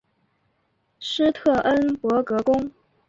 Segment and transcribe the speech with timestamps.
[0.99, 2.71] 施特恩伯格宫。